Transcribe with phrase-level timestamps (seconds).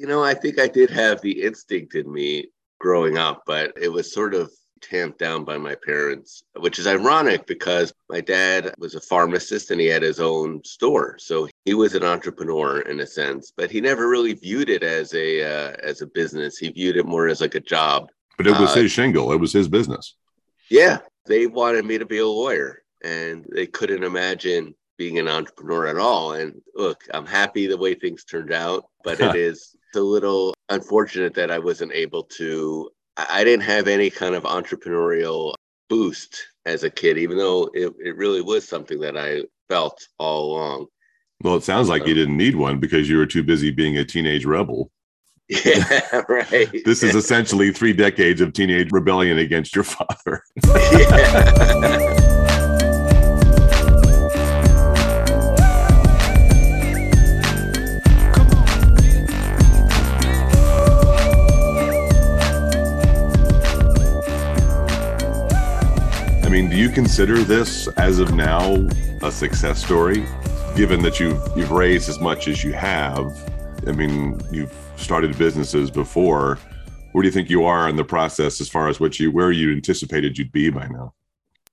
[0.00, 2.46] You know, I think I did have the instinct in me
[2.78, 7.46] growing up, but it was sort of tamped down by my parents, which is ironic
[7.46, 11.18] because my dad was a pharmacist and he had his own store.
[11.18, 15.12] So he was an entrepreneur in a sense, but he never really viewed it as
[15.12, 16.56] a uh, as a business.
[16.56, 18.08] He viewed it more as like a job.
[18.38, 19.32] But it was uh, his shingle.
[19.32, 20.14] It was his business.
[20.70, 25.88] Yeah, they wanted me to be a lawyer and they couldn't imagine being an entrepreneur
[25.88, 26.32] at all.
[26.32, 31.34] And look, I'm happy the way things turned out, but it is a little unfortunate
[31.34, 35.54] that I wasn't able to I didn't have any kind of entrepreneurial
[35.88, 40.52] boost as a kid, even though it, it really was something that I felt all
[40.52, 40.86] along.
[41.42, 43.98] Well, it sounds like you um, didn't need one because you were too busy being
[43.98, 44.90] a teenage rebel.
[45.48, 46.70] Yeah, right.
[46.84, 50.44] this is essentially three decades of teenage rebellion against your father.
[50.92, 52.39] yeah.
[66.60, 68.86] Mean, do you consider this as of now
[69.22, 70.26] a success story?
[70.76, 73.32] Given that you've you've raised as much as you have,
[73.86, 76.58] I mean, you've started businesses before.
[77.12, 79.50] Where do you think you are in the process as far as what you where
[79.52, 81.14] you anticipated you'd be by now?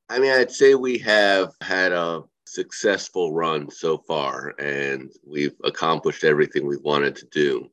[0.09, 6.23] I mean, I'd say we have had a successful run so far and we've accomplished
[6.23, 7.69] everything we wanted to do.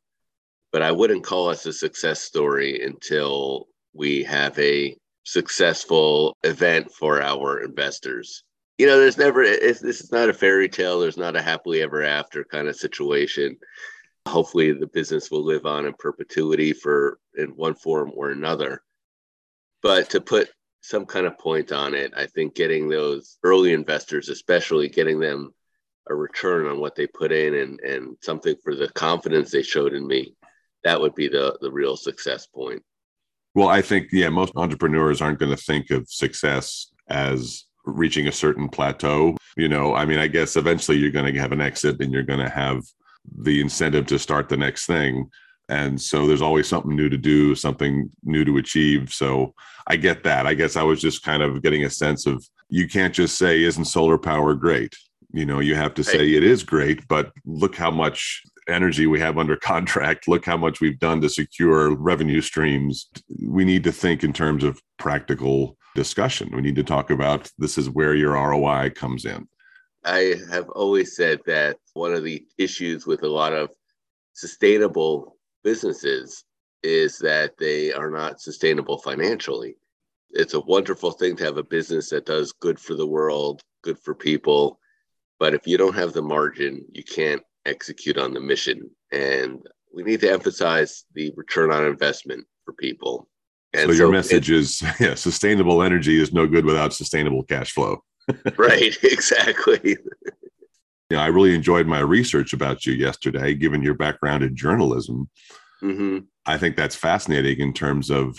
[0.73, 7.21] But I wouldn't call us a success story until we have a successful event for
[7.21, 8.45] our investors.
[8.79, 11.01] You know, there's never, this is not a fairy tale.
[11.01, 13.57] There's not a happily ever after kind of situation.
[14.27, 18.83] Hopefully, the business will live on in perpetuity for in one form or another.
[19.83, 24.29] But to put some kind of point on it, I think getting those early investors,
[24.29, 25.55] especially getting them
[26.09, 29.95] a return on what they put in and, and something for the confidence they showed
[29.95, 30.35] in me,
[30.83, 32.83] that would be the, the real success point.
[33.55, 38.33] Well, I think, yeah, most entrepreneurs aren't going to think of success as reaching a
[38.33, 39.37] certain plateau.
[39.57, 42.23] You know, I mean, I guess eventually you're going to have an exit and you're
[42.23, 42.83] going to have
[43.39, 45.31] the incentive to start the next thing.
[45.69, 49.13] And so there's always something new to do, something new to achieve.
[49.13, 49.55] So
[49.87, 50.47] I get that.
[50.47, 53.63] I guess I was just kind of getting a sense of you can't just say,
[53.63, 54.95] isn't solar power great?
[55.33, 59.21] You know, you have to say it is great, but look how much energy we
[59.21, 60.29] have under contract.
[60.29, 63.09] Look how much we've done to secure revenue streams.
[63.43, 66.51] We need to think in terms of practical discussion.
[66.53, 69.49] We need to talk about this is where your ROI comes in.
[70.05, 73.71] I have always said that one of the issues with a lot of
[74.35, 76.45] sustainable businesses
[76.83, 79.77] is that they are not sustainable financially.
[80.31, 83.99] It's a wonderful thing to have a business that does good for the world, good
[83.99, 84.79] for people.
[85.39, 88.91] But if you don't have the margin, you can't execute on the mission.
[89.13, 89.61] And
[89.93, 93.29] we need to emphasize the return on investment for people.
[93.73, 97.73] And so your so message is yeah, sustainable energy is no good without sustainable cash
[97.73, 98.03] flow.
[98.57, 99.97] right, exactly.
[101.11, 105.29] Yeah, I really enjoyed my research about you yesterday, given your background in journalism.
[105.83, 106.21] Mm-hmm.
[106.47, 108.39] I think that's fascinating in terms of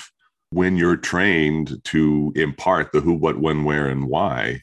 [0.49, 4.61] when you're trained to impart the who, what, when, where, and why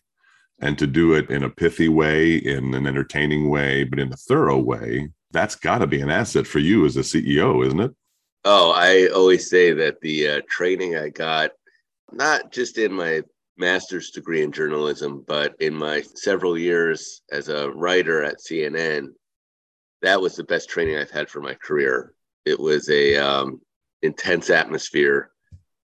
[0.63, 4.17] and to do it in a pithy way, in an entertaining way, but in a
[4.17, 7.91] thorough way, that's got to be an asset for you as a CEO, isn't it?
[8.45, 11.51] Oh, I always say that the uh, training I got,
[12.13, 13.23] not just in my
[13.57, 19.09] master's degree in journalism, but in my several years as a writer at CNN,
[20.01, 22.15] that was the best training I've had for my career.
[22.45, 23.61] It was a um,
[24.03, 25.31] intense atmosphere,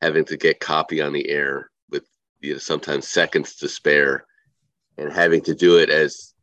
[0.03, 2.05] having to get copy on the air with
[2.41, 4.25] you know, sometimes seconds to spare
[4.98, 6.34] and having to do it as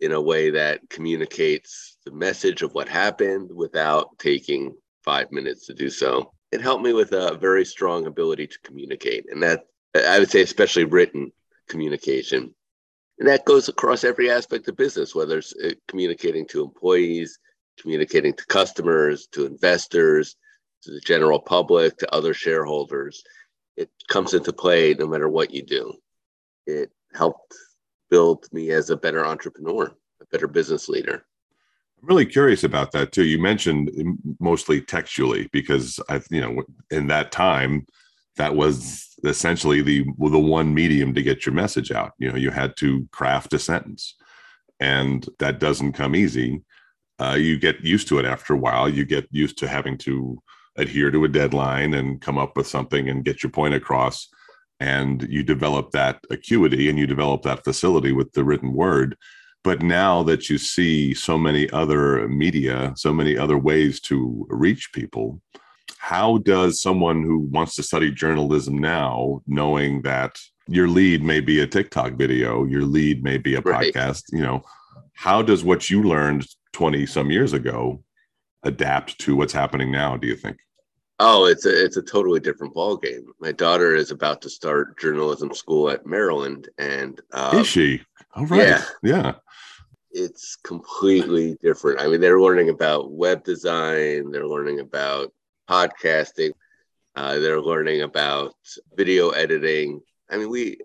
[0.00, 5.74] in a way that communicates the message of what happened without taking five minutes to
[5.74, 6.32] do so.
[6.52, 9.26] It helped me with a very strong ability to communicate.
[9.30, 11.32] And that I would say, especially written
[11.68, 12.54] communication.
[13.18, 17.38] And that goes across every aspect of business, whether it's uh, communicating to employees,
[17.80, 20.36] communicating to customers, to investors,
[20.82, 23.22] to the general public, to other shareholders.
[23.76, 25.94] It comes into play no matter what you do.
[26.66, 27.54] It helped
[28.14, 31.26] build me as a better entrepreneur, a better business leader.
[32.00, 33.24] I'm really curious about that too.
[33.24, 33.90] You mentioned
[34.38, 36.62] mostly textually because I, you know,
[36.92, 37.86] in that time,
[38.36, 42.12] that was essentially the the one medium to get your message out.
[42.20, 44.14] You know, you had to craft a sentence,
[44.78, 46.62] and that doesn't come easy.
[47.18, 48.88] Uh, you get used to it after a while.
[48.88, 50.40] You get used to having to
[50.76, 54.28] adhere to a deadline and come up with something and get your point across
[54.80, 59.16] and you develop that acuity and you develop that facility with the written word
[59.64, 64.92] But now that you see so many other media, so many other ways to reach
[64.92, 65.40] people,
[65.96, 70.38] how does someone who wants to study journalism now, knowing that
[70.68, 73.92] your lead may be a TikTok video, your lead may be a right.
[73.92, 74.62] podcast, you know,
[75.14, 78.02] how does what you learned 20 some years ago
[78.64, 80.58] adapt to what's happening now, do you think?
[81.20, 83.32] Oh, it's a it's a totally different ball game.
[83.38, 88.02] My daughter is about to start journalism school at Maryland, and um, is she?
[88.34, 89.34] All right, yeah, yeah.
[90.10, 92.00] It's completely different.
[92.00, 94.32] I mean, they're learning about web design.
[94.32, 95.32] They're learning about
[95.68, 96.52] podcasting.
[97.14, 98.54] Uh, they're learning about
[98.96, 100.00] video editing.
[100.28, 100.78] I mean, we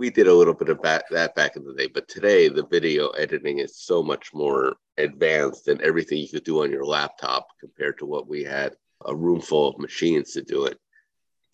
[0.00, 2.66] we did a little bit of that, that back in the day, but today the
[2.66, 7.46] video editing is so much more advanced than everything you could do on your laptop
[7.60, 10.78] compared to what we had a room full of machines to do it.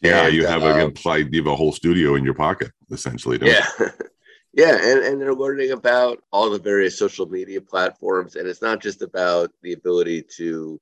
[0.00, 3.38] Yeah, and, you have a implied you have a whole studio in your pocket, essentially.
[3.41, 3.67] yeah.
[4.52, 8.37] yeah, and, and they're learning about all the various social media platforms.
[8.37, 10.81] And it's not just about the ability to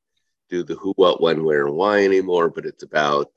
[0.50, 3.31] do the who, what, when, where, and why anymore, but it's about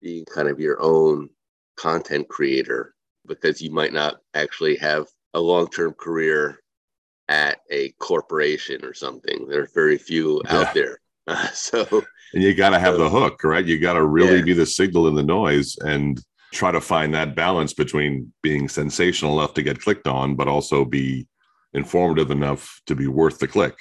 [0.00, 1.28] being kind of your own
[1.76, 2.94] content creator
[3.26, 6.60] because you might not actually have a long term career
[7.28, 9.46] at a corporation or something.
[9.48, 10.56] There are very few yeah.
[10.56, 11.00] out there.
[11.26, 12.02] Uh, so,
[12.34, 13.64] and you got to have the hook, right?
[13.64, 14.44] You got to really yeah.
[14.44, 16.20] be the signal in the noise and
[16.52, 20.84] try to find that balance between being sensational enough to get clicked on, but also
[20.84, 21.26] be
[21.74, 23.76] informative enough to be worth the click.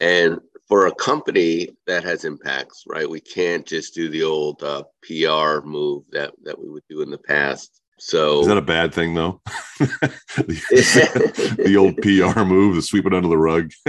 [0.00, 0.38] And
[0.68, 3.08] for a company that has impacts, right?
[3.08, 7.10] We can't just do the old uh, PR move that that we would do in
[7.10, 7.80] the past.
[7.98, 9.40] So is that a bad thing though?
[9.78, 13.70] the, the, old PR move, the sweep it under the rug.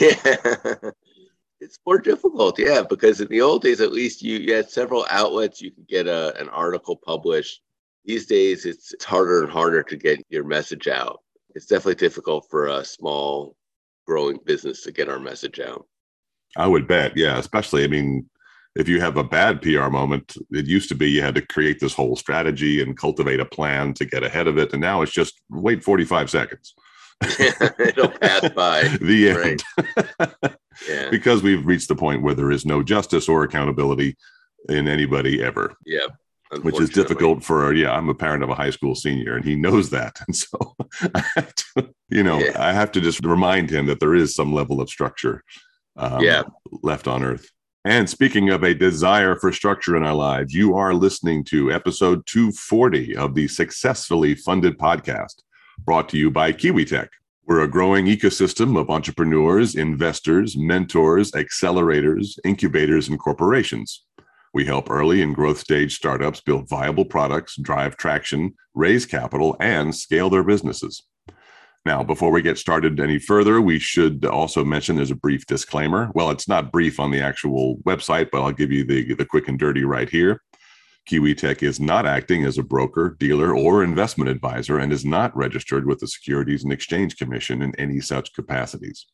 [0.00, 0.90] yeah.
[1.68, 5.04] It's more difficult, yeah, because in the old days, at least you, you had several
[5.10, 5.60] outlets.
[5.60, 7.60] You could get a, an article published.
[8.06, 11.20] These days, it's, it's harder and harder to get your message out.
[11.54, 13.54] It's definitely difficult for a small,
[14.06, 15.86] growing business to get our message out.
[16.56, 17.36] I would bet, yeah.
[17.36, 18.30] Especially, I mean,
[18.74, 21.80] if you have a bad PR moment, it used to be you had to create
[21.80, 24.72] this whole strategy and cultivate a plan to get ahead of it.
[24.72, 26.74] And now it's just wait 45 seconds.
[27.38, 28.84] It'll pass by.
[29.02, 29.60] the
[30.40, 30.56] end.
[30.88, 31.10] yeah.
[31.10, 34.16] Because we've reached the point where there is no justice or accountability
[34.68, 35.74] in anybody ever.
[35.86, 36.06] Yeah.
[36.62, 39.54] Which is difficult for, yeah, I'm a parent of a high school senior and he
[39.54, 40.18] knows that.
[40.26, 40.76] And so,
[41.14, 42.56] I have to, you know, yeah.
[42.58, 45.44] I have to just remind him that there is some level of structure
[45.96, 46.44] um, yeah.
[46.82, 47.50] left on earth.
[47.84, 52.26] And speaking of a desire for structure in our lives, you are listening to episode
[52.26, 55.42] 240 of the Successfully Funded podcast,
[55.84, 57.08] brought to you by KiwiTech.
[57.48, 64.04] We're a growing ecosystem of entrepreneurs, investors, mentors, accelerators, incubators, and corporations.
[64.52, 69.96] We help early and growth stage startups build viable products, drive traction, raise capital, and
[69.96, 71.04] scale their businesses.
[71.86, 76.10] Now, before we get started any further, we should also mention there's a brief disclaimer.
[76.14, 79.48] Well, it's not brief on the actual website, but I'll give you the, the quick
[79.48, 80.42] and dirty right here.
[81.08, 85.86] KiwiTech is not acting as a broker, dealer, or investment advisor and is not registered
[85.86, 89.06] with the Securities and Exchange Commission in any such capacities.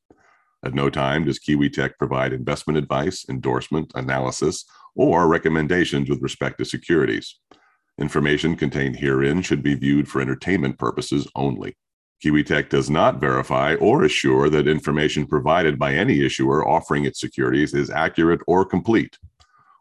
[0.64, 4.64] At no time does KiwiTech provide investment advice, endorsement, analysis,
[4.96, 7.38] or recommendations with respect to securities.
[8.00, 11.76] Information contained herein should be viewed for entertainment purposes only.
[12.24, 17.72] KiwiTech does not verify or assure that information provided by any issuer offering its securities
[17.72, 19.16] is accurate or complete,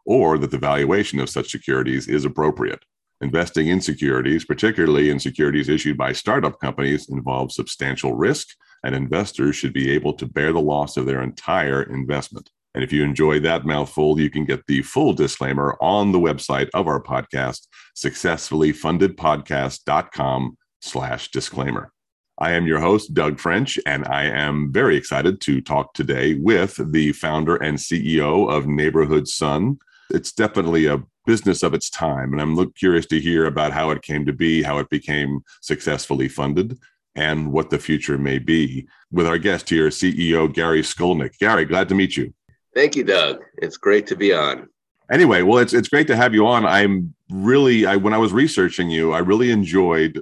[0.04, 2.84] or that the valuation of such securities is appropriate.
[3.20, 8.48] Investing in securities, particularly in securities issued by startup companies, involves substantial risk,
[8.84, 12.50] and investors should be able to bear the loss of their entire investment.
[12.74, 16.68] And if you enjoy that mouthful, you can get the full disclaimer on the website
[16.74, 21.92] of our podcast, successfullyfundedpodcast.com slash disclaimer.
[22.36, 26.80] I am your host, Doug French, and I am very excited to talk today with
[26.92, 29.78] the founder and CEO of Neighborhood Sun.
[30.10, 34.02] It's definitely a business of its time, and I'm curious to hear about how it
[34.02, 36.78] came to be, how it became successfully funded,
[37.14, 38.86] and what the future may be.
[39.10, 41.38] With our guest here, CEO Gary Skulnik.
[41.38, 42.34] Gary, glad to meet you.
[42.74, 43.42] Thank you, Doug.
[43.58, 44.68] It's great to be on.
[45.10, 46.64] Anyway, well, it's it's great to have you on.
[46.64, 50.20] I'm really, I when I was researching you, I really enjoyed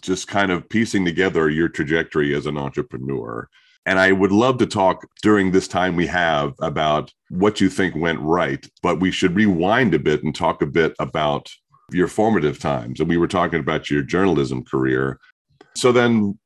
[0.00, 3.48] just kind of piecing together your trajectory as an entrepreneur.
[3.84, 7.96] And I would love to talk during this time we have about what you think
[7.96, 11.50] went right, but we should rewind a bit and talk a bit about
[11.90, 13.00] your formative times.
[13.00, 15.18] And we were talking about your journalism career.
[15.76, 16.38] So then,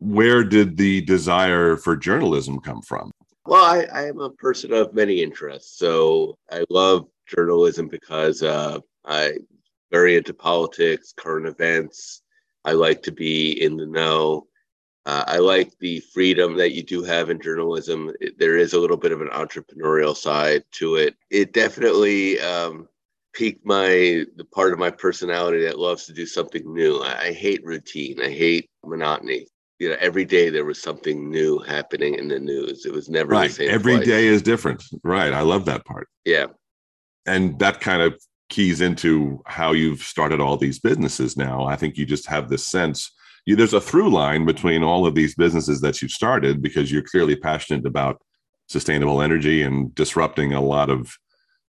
[0.00, 3.12] where did the desire for journalism come from?
[3.46, 5.78] Well, I, I am a person of many interests.
[5.78, 9.34] So I love journalism because uh, I
[9.92, 12.22] very into politics, current events,
[12.64, 14.46] I like to be in the know.
[15.04, 18.12] Uh, I like the freedom that you do have in journalism.
[18.20, 21.16] It, there is a little bit of an entrepreneurial side to it.
[21.30, 22.88] It definitely um,
[23.32, 26.98] piqued my the part of my personality that loves to do something new.
[26.98, 28.20] I, I hate routine.
[28.20, 29.48] I hate monotony.
[29.80, 32.86] You know, every day there was something new happening in the news.
[32.86, 33.48] It was never right.
[33.48, 33.70] the same.
[33.70, 34.06] Every place.
[34.06, 34.84] day is different.
[35.02, 35.32] Right.
[35.32, 36.06] I love that part.
[36.24, 36.46] Yeah.
[37.26, 41.64] And that kind of keys into how you've started all these businesses now.
[41.64, 43.10] I think you just have this sense
[43.44, 47.02] you, there's a through line between all of these businesses that you've started because you're
[47.02, 48.22] clearly passionate about
[48.68, 51.16] sustainable energy and disrupting a lot of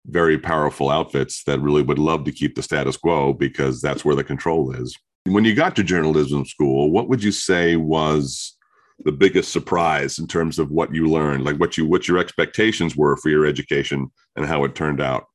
[0.06, 4.16] very powerful outfits that really would love to keep the status quo because that's where
[4.16, 4.96] the control is.
[5.26, 8.56] When you got to journalism school, what would you say was
[9.04, 12.96] the biggest surprise in terms of what you learned, like what you what your expectations
[12.96, 15.26] were for your education and how it turned out?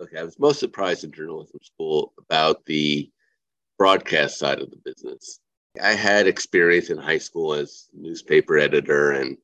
[0.00, 3.10] Okay, I was most surprised in journalism school about the
[3.78, 5.40] broadcast side of the business.
[5.82, 9.36] I had experience in high school as newspaper editor and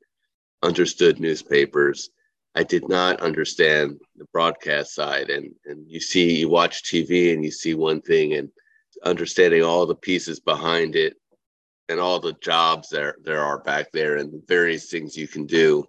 [0.63, 2.11] understood newspapers.
[2.55, 5.31] I did not understand the broadcast side.
[5.31, 8.49] And, and you see, you watch TV and you see one thing and
[9.05, 11.17] understanding all the pieces behind it
[11.89, 15.47] and all the jobs there, there are back there and the various things you can
[15.47, 15.85] do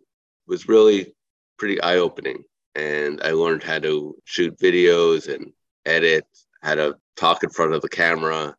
[0.47, 1.13] was really
[1.57, 2.43] pretty eye opening.
[2.75, 5.51] And I learned how to shoot videos and
[5.85, 6.25] edit,
[6.61, 8.55] how to talk in front of the camera,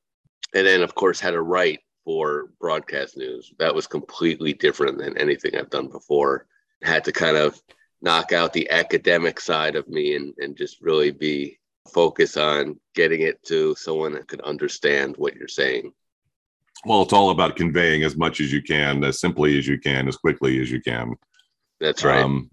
[0.55, 3.53] and then of course had to write for broadcast news.
[3.59, 6.47] That was completely different than anything I've done before.
[6.83, 7.61] Had to kind of
[8.01, 13.23] knock out the academic side of me and, and just really be focus on getting
[13.23, 15.93] it to someone that could understand what you're saying.
[16.85, 20.09] Well, it's all about conveying as much as you can, as simply as you can,
[20.09, 21.15] as quickly as you can.
[21.81, 22.23] That's right.
[22.23, 22.51] Um,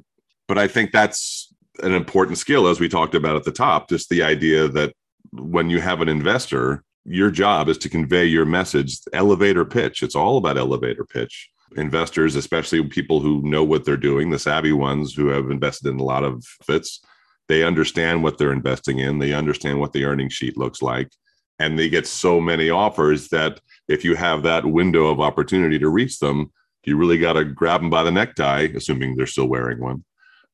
[0.47, 4.09] but I think that's an important skill, as we talked about at the top, just
[4.09, 4.93] the idea that
[5.31, 8.99] when you have an investor, your job is to convey your message.
[9.13, 11.49] Elevator pitch it's all about elevator pitch.
[11.75, 15.99] Investors especially people who know what they're doing the savvy ones who have invested in
[15.99, 17.01] a lot of fits
[17.47, 21.11] they understand what they're investing in they understand what the earning sheet looks like
[21.59, 25.89] and they get so many offers that if you have that window of opportunity to
[25.89, 26.51] reach them
[26.85, 30.03] you really got to grab them by the necktie assuming they're still wearing one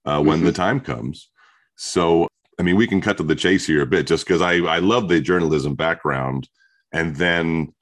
[0.06, 0.48] uh, when mm-hmm.
[0.48, 1.30] the time comes.
[1.75, 2.28] So
[2.60, 4.80] I mean, we can cut to the chase here a bit just because I, I
[4.80, 6.48] love the journalism background.
[6.92, 7.74] And then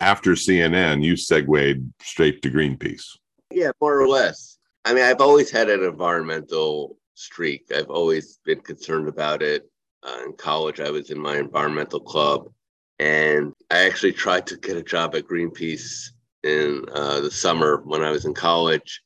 [0.00, 3.16] after CNN, you segued straight to Greenpeace.
[3.52, 4.58] Yeah, more or less.
[4.84, 7.70] I mean, I've always had an environmental streak.
[7.74, 9.68] I've always been concerned about it.
[10.02, 12.50] Uh, in college, I was in my environmental club,
[12.98, 16.10] and I actually tried to get a job at Greenpeace
[16.44, 19.02] in uh, the summer when I was in college.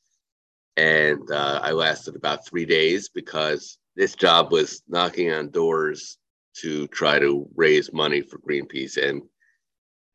[0.77, 6.17] And uh, I lasted about three days because this job was knocking on doors
[6.57, 9.21] to try to raise money for Greenpeace, and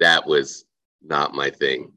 [0.00, 0.64] that was
[1.02, 1.92] not my thing.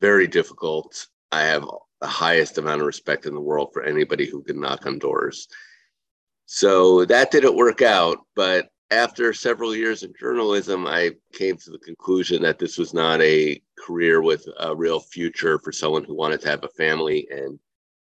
[0.00, 1.06] Very difficult.
[1.32, 1.64] I have
[2.00, 5.48] the highest amount of respect in the world for anybody who can knock on doors.
[6.46, 8.18] So that didn't work out.
[8.34, 13.20] But after several years in journalism, I came to the conclusion that this was not
[13.20, 17.58] a career with a real future for someone who wanted to have a family and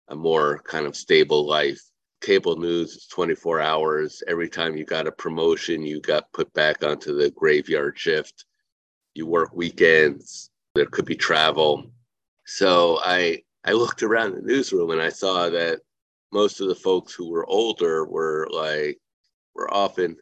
[0.09, 1.81] a more kind of stable life
[2.25, 4.23] cable news is 24 hours.
[4.27, 8.45] Every time you got a promotion, you got put back onto the graveyard shift.
[9.13, 10.49] You work weekends.
[10.73, 11.91] There could be travel.
[12.45, 15.79] So I I looked around the newsroom and I saw that
[16.31, 18.97] most of the folks who were older were like
[19.53, 20.17] were often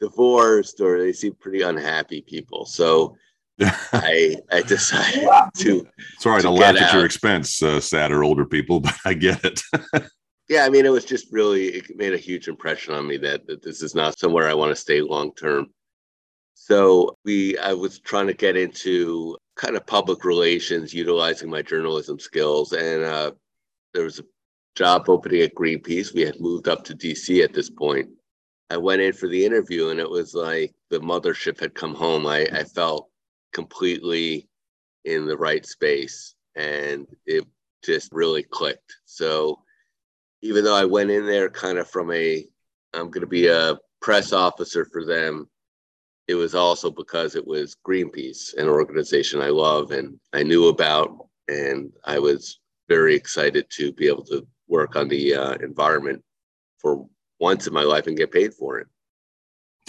[0.00, 2.66] divorced or they seemed pretty unhappy people.
[2.66, 3.16] So
[3.92, 5.28] I I decided
[5.58, 5.86] to.
[6.18, 9.62] Sorry to, to laugh at your expense, uh, sadder older people, but I get it.
[10.50, 13.46] yeah, I mean, it was just really, it made a huge impression on me that,
[13.46, 15.68] that this is not somewhere I want to stay long term.
[16.54, 22.18] So we, I was trying to get into kind of public relations, utilizing my journalism
[22.18, 23.30] skills, and uh,
[23.94, 24.24] there was a
[24.74, 26.12] job opening at Greenpeace.
[26.12, 28.08] We had moved up to DC at this point.
[28.70, 32.26] I went in for the interview, and it was like the mothership had come home.
[32.26, 33.08] I, I felt
[33.52, 34.48] completely
[35.04, 37.46] in the right space, and it
[37.84, 38.96] just really clicked.
[39.04, 39.60] So
[40.42, 42.44] even though I went in there kind of from a,
[42.94, 45.48] I'm going to be a press officer for them,
[46.28, 51.26] it was also because it was Greenpeace, an organization I love and I knew about.
[51.48, 56.22] And I was very excited to be able to work on the uh, environment
[56.78, 57.06] for
[57.40, 58.86] once in my life and get paid for it.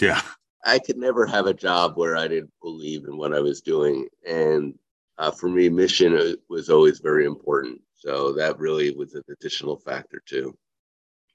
[0.00, 0.20] Yeah.
[0.64, 4.08] I could never have a job where I didn't believe in what I was doing.
[4.26, 4.74] And
[5.18, 7.80] uh, for me, mission uh, was always very important.
[8.04, 10.56] So that really was an additional factor too.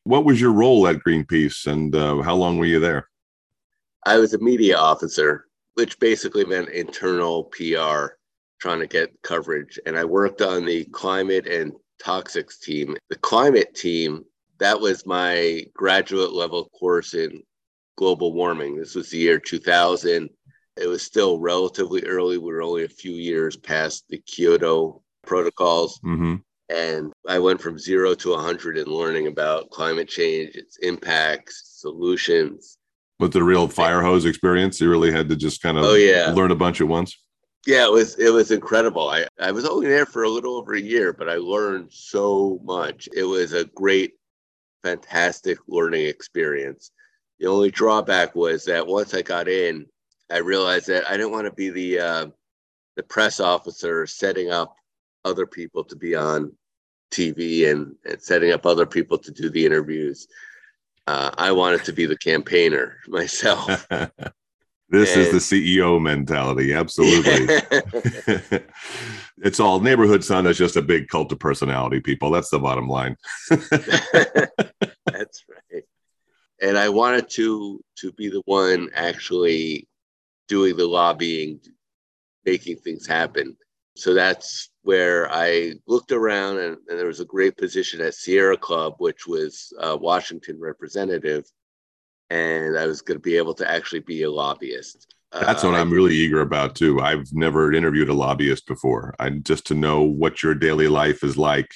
[0.04, 3.08] What was your role at Greenpeace and uh, how long were you there?
[4.06, 5.46] I was a media officer,
[5.76, 8.16] which basically meant internal PR.
[8.60, 9.80] trying to get coverage.
[9.86, 11.72] And I worked on the climate and
[12.04, 12.98] toxics team.
[13.10, 14.26] The climate team,
[14.60, 17.44] that was my graduate level course in
[17.98, 18.76] global warming.
[18.76, 20.30] This was the year 2000.
[20.76, 22.38] It was still relatively early.
[22.38, 26.00] We were only a few years past the Kyoto protocols.
[26.06, 26.36] Mm-hmm.
[26.70, 32.78] And I went from zero to 100 in learning about climate change, its impacts, solutions.
[33.20, 34.82] Was a real fire hose experience?
[34.82, 36.32] You really had to just kind of oh, yeah.
[36.34, 37.18] learn a bunch at once?
[37.66, 39.10] Yeah, it was it was incredible.
[39.10, 42.62] I, I was only there for a little over a year, but I learned so
[42.64, 43.10] much.
[43.14, 44.14] It was a great,
[44.84, 46.92] fantastic learning experience.
[47.40, 49.86] The only drawback was that once I got in,
[50.32, 52.28] I realized that I didn't want to be the uh,
[52.96, 54.76] the press officer setting up
[55.28, 56.52] other people to be on
[57.12, 60.28] TV and, and setting up other people to do the interviews.
[61.06, 63.88] Uh, I wanted to be the campaigner myself.
[64.90, 66.74] this and, is the CEO mentality.
[66.74, 67.56] Absolutely.
[69.38, 72.32] it's all Neighborhood Sun is just a big cult of personality, people.
[72.32, 73.16] That's the bottom line.
[73.50, 75.84] That's right.
[76.62, 79.88] And I wanted to to be the one actually
[80.48, 81.60] doing the lobbying,
[82.46, 83.56] making things happen.
[83.98, 88.56] So that's where I looked around, and, and, there was a great position at Sierra
[88.56, 91.46] Club, which was a Washington representative,
[92.30, 95.08] and I was going to be able to actually be a lobbyist.
[95.32, 97.02] That's what uh, I'm really eager about too.
[97.02, 99.16] I've never interviewed a lobbyist before.
[99.20, 101.74] I just to know what your daily life is like,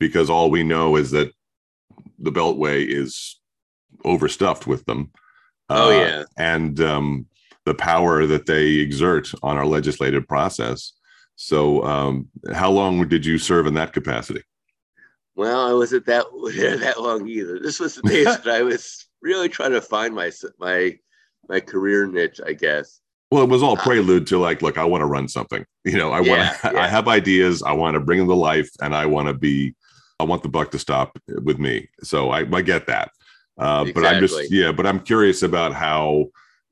[0.00, 1.30] because all we know is that
[2.18, 3.38] the Beltway is
[4.06, 5.12] overstuffed with them.
[5.68, 7.26] Oh uh, yeah, and um,
[7.66, 10.94] the power that they exert on our legislative process
[11.40, 14.42] so, um, how long did you serve in that capacity?
[15.36, 16.24] Well, I wasn't that
[16.80, 17.60] that long either.
[17.60, 20.98] This was the days that I was really trying to find my my
[21.48, 23.00] my career niche, I guess.
[23.30, 25.64] Well, it was all uh, prelude to like, look, I want to run something.
[25.84, 26.70] You know, I yeah, want to.
[26.72, 26.82] Yeah.
[26.82, 27.62] I have ideas.
[27.62, 29.76] I want to bring them to life, and I want to be.
[30.18, 31.88] I want the buck to stop with me.
[32.02, 33.12] So I, I get that.
[33.56, 33.92] Uh, exactly.
[33.92, 34.72] But I'm just yeah.
[34.72, 36.30] But I'm curious about how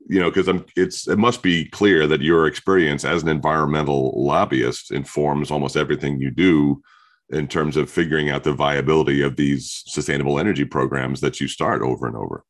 [0.09, 4.13] you know because i'm it's it must be clear that your experience as an environmental
[4.15, 6.81] lobbyist informs almost everything you do
[7.29, 11.81] in terms of figuring out the viability of these sustainable energy programs that you start
[11.81, 12.45] over and over.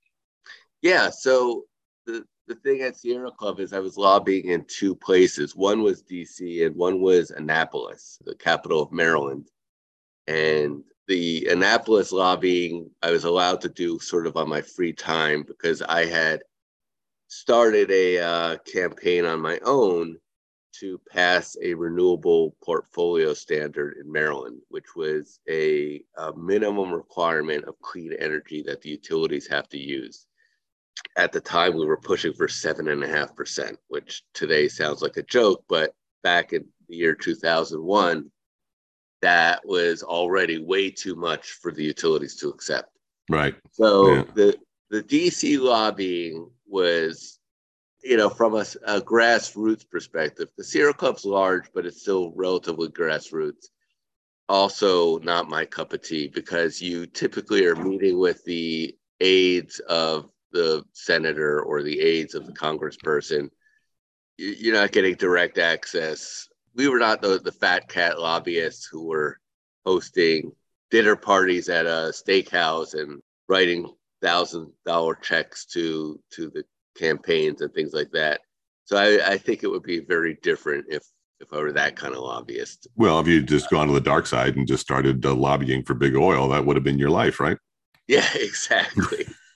[0.82, 1.64] Yeah so
[2.06, 5.56] the the thing at sierra club is i was lobbying in two places.
[5.56, 9.50] One was dc and one was annapolis the capital of maryland.
[10.28, 15.44] And the annapolis lobbying i was allowed to do sort of on my free time
[15.44, 16.42] because i had
[17.28, 20.18] started a uh, campaign on my own
[20.80, 27.80] to pass a renewable portfolio standard in Maryland, which was a, a, minimum requirement of
[27.82, 30.28] clean energy that the utilities have to use.
[31.16, 35.02] At the time, we were pushing for seven and a half percent, which today sounds
[35.02, 38.30] like a joke, but back in the year 2001,
[39.22, 42.90] that was already way too much for the utilities to accept.
[43.30, 43.56] Right.
[43.72, 44.24] So yeah.
[44.36, 44.58] the
[44.90, 47.40] the DC lobbying was,
[48.04, 50.50] you know, from a, a grassroots perspective.
[50.58, 53.68] The Sierra Club's large, but it's still relatively grassroots.
[54.50, 60.30] Also, not my cup of tea because you typically are meeting with the aides of
[60.52, 63.50] the senator or the aides of the congressperson.
[64.38, 66.48] You're not getting direct access.
[66.76, 69.40] We were not the, the fat cat lobbyists who were
[69.86, 70.54] hosting
[70.92, 73.92] dinner parties at a steakhouse and writing
[74.22, 76.64] thousand dollar checks to to the
[76.98, 78.42] campaigns and things like that.
[78.86, 81.04] So I, I think it would be very different if
[81.40, 82.88] if I were that kind of lobbyist.
[82.96, 85.94] Well, if you just gone to the dark side and just started uh, lobbying for
[85.94, 87.58] big oil, that would have been your life, right?
[88.08, 89.28] Yeah, exactly.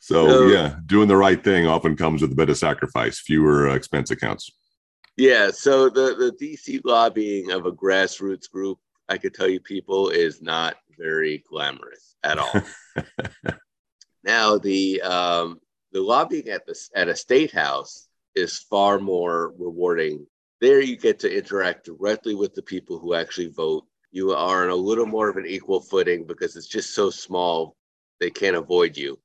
[0.00, 3.68] so, so, yeah, doing the right thing often comes with a bit of sacrifice, fewer
[3.68, 4.50] uh, expense accounts.
[5.16, 5.50] Yeah.
[5.50, 10.40] So the the DC lobbying of a grassroots group, I could tell you, people, is
[10.40, 12.62] not very glamorous at all.
[14.24, 15.60] now the um,
[15.92, 20.26] the lobbying at the at a state house is far more rewarding.
[20.60, 23.84] There you get to interact directly with the people who actually vote.
[24.10, 27.76] You are on a little more of an equal footing because it's just so small
[28.20, 29.18] they can't avoid you,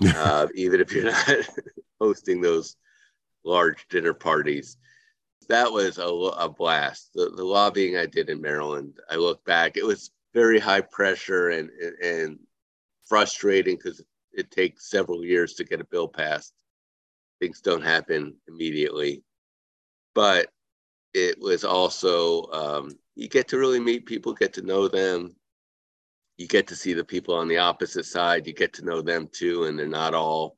[0.16, 1.28] uh, even if you're not
[2.00, 2.76] hosting those
[3.44, 4.76] large dinner parties.
[5.48, 7.10] That was a, a blast.
[7.14, 11.50] The, the lobbying I did in Maryland, I look back, it was very high pressure
[11.50, 11.70] and
[12.02, 12.38] and
[13.06, 16.52] frustrating because it takes several years to get a bill passed.
[17.40, 19.22] Things don't happen immediately,
[20.14, 20.48] but
[21.14, 25.34] it was also um, you get to really meet people, get to know them.
[26.36, 28.46] You get to see the people on the opposite side.
[28.46, 30.56] You get to know them too, and they're not all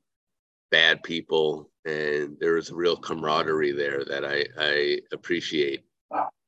[0.71, 1.71] bad people.
[1.87, 5.85] And there is a real camaraderie there that I, I appreciate.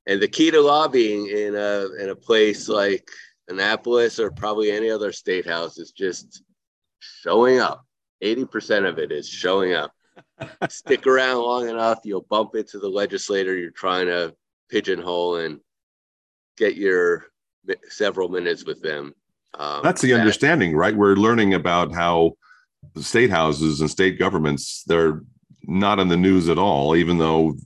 [0.06, 3.08] And the key to lobbying in a in a place like
[3.48, 6.42] Annapolis or probably any other state house is just
[6.98, 7.84] showing up.
[8.22, 9.92] 80% of it is showing up.
[10.68, 14.34] Stick around long enough, you'll bump into the legislator you're trying to
[14.70, 15.60] pigeonhole and
[16.56, 17.26] get your
[17.88, 19.14] several minutes with them.
[19.54, 20.94] Um, That's the that, understanding, right?
[20.94, 22.32] We're learning about how
[22.94, 25.22] the state houses and state governments, they're
[25.64, 27.56] not in the news at all, even though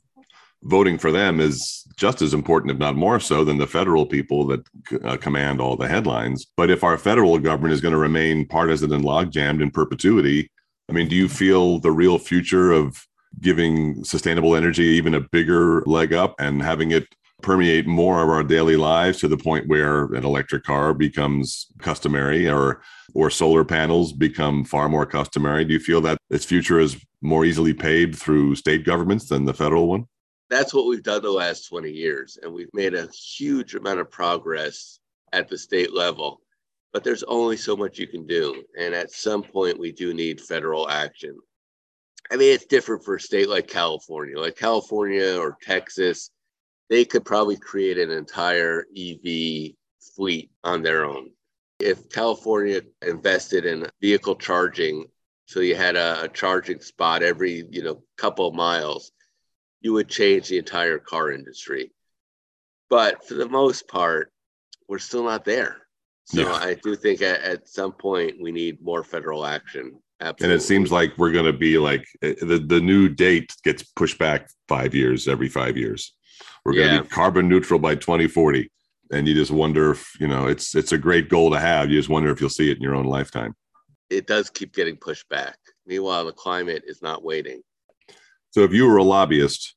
[0.63, 4.47] voting for them is just as important, if not more so, than the federal people
[4.47, 4.67] that
[5.05, 6.47] uh, command all the headlines.
[6.57, 10.51] But if our federal government is going to remain partisan and logjammed in perpetuity,
[10.89, 13.07] I mean, do you feel the real future of
[13.41, 17.07] giving sustainable energy even a bigger leg up and having it
[17.43, 22.49] permeate more of our daily lives to the point where an electric car becomes customary
[22.49, 22.81] or
[23.15, 27.45] or solar panels become far more customary do you feel that its future is more
[27.45, 30.07] easily paved through state governments than the federal one
[30.49, 34.11] that's what we've done the last 20 years and we've made a huge amount of
[34.11, 35.01] progress
[35.33, 36.41] at the state level.
[36.93, 40.41] But there's only so much you can do and at some point we do need
[40.41, 41.37] federal action.
[42.31, 44.39] I mean it's different for a state like california.
[44.39, 46.31] Like california or texas
[46.89, 49.75] they could probably create an entire ev
[50.15, 51.31] fleet on their own.
[51.81, 55.07] If california invested in vehicle charging
[55.47, 59.13] so you had a, a charging spot every you know couple of miles
[59.81, 61.93] you would change the entire car industry.
[62.89, 64.33] But for the most part,
[64.89, 65.87] we're still not there.
[66.25, 66.55] So yeah.
[66.55, 70.01] I do think at, at, some point we need more federal action.
[70.21, 70.45] Absolutely.
[70.45, 73.83] And it seems like we're going to be like eh, the, the new date gets
[73.83, 76.17] pushed back five years every five years.
[76.65, 77.03] We're going to yeah.
[77.03, 78.71] be carbon neutral by 2040.
[79.13, 81.91] And you just wonder if, you know, it's it's a great goal to have.
[81.91, 83.55] You just wonder if you'll see it in your own lifetime.
[84.11, 85.57] It does keep getting pushed back.
[85.87, 87.63] Meanwhile, the climate is not waiting.
[88.57, 89.75] So if you were a lobbyist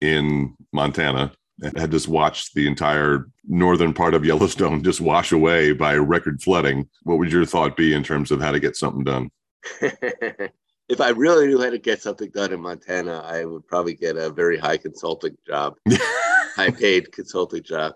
[0.00, 5.74] in Montana and had just watched the entire northern part of Yellowstone just wash away
[5.74, 9.04] by record flooding, what would your thought be in terms of how to get something
[9.04, 9.30] done?
[9.82, 14.16] if I really knew how to get something done in Montana, I would probably get
[14.16, 15.76] a very high consulting job,
[16.56, 17.92] high paid consulting job.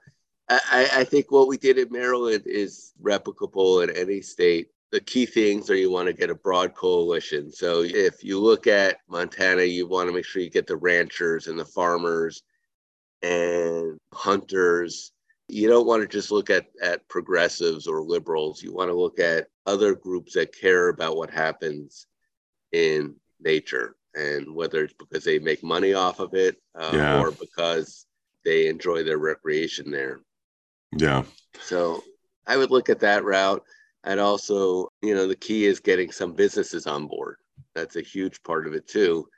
[0.50, 5.26] I, I, think what we did in Maryland is replicable in any state the key
[5.26, 7.52] things are you want to get a broad coalition.
[7.52, 11.46] So if you look at Montana, you want to make sure you get the ranchers
[11.46, 12.42] and the farmers
[13.22, 15.12] and hunters.
[15.48, 18.62] You don't want to just look at, at progressives or liberals.
[18.62, 22.06] You want to look at other groups that care about what happens
[22.72, 27.20] in nature and whether it's because they make money off of it uh, yeah.
[27.20, 28.06] or because
[28.44, 30.20] they enjoy their recreation there.
[30.96, 31.24] Yeah.
[31.60, 32.02] So
[32.46, 33.62] I would look at that route
[34.04, 37.36] and also you know the key is getting some businesses on board.
[37.74, 39.28] That's a huge part of it too.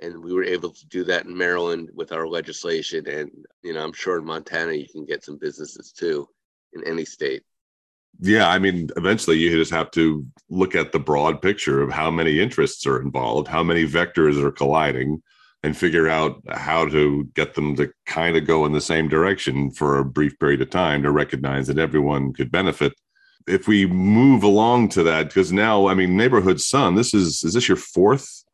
[0.00, 3.06] And we were able to do that in maryland with our legislation.
[3.08, 3.30] And
[3.62, 6.28] you know i'm sure in montana you can get some businesses too
[6.72, 7.42] in any state.
[8.20, 12.10] Yeah i mean eventually you just have to look at the broad picture of how
[12.10, 15.22] many interests are involved how many vectors are colliding
[15.62, 19.70] and figure out how to get them to kind of go in the same direction
[19.70, 22.92] for a brief period of time to recognize that everyone could benefit
[23.46, 27.54] if we move along to that, because now, I mean, Neighborhood Sun, this is, is
[27.54, 28.44] this your fourth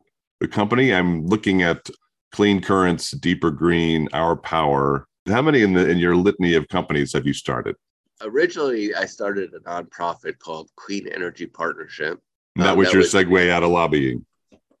[0.51, 0.93] company?
[0.93, 1.89] I'm looking at
[2.31, 5.07] Clean Currents, Deeper Green, Our Power.
[5.27, 7.75] How many in the in your litany of companies have you started?
[8.21, 12.19] Originally, I started a nonprofit called Clean Energy Partnership.
[12.55, 14.25] And that um, was that your was, segue out of lobbying.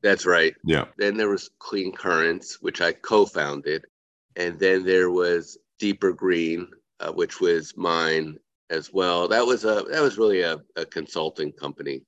[0.01, 0.53] That's right.
[0.65, 0.85] Yeah.
[0.97, 3.85] Then there was Clean Currents, which I co-founded,
[4.35, 6.67] and then there was Deeper Green,
[6.99, 8.37] uh, which was mine
[8.73, 9.27] as well.
[9.27, 12.01] That was a that was really a, a consulting company.